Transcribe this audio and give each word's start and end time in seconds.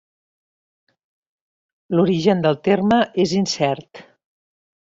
L'origen 1.97 2.43
del 2.47 2.59
terme 2.69 2.99
és 3.27 3.37
incert. 3.43 4.05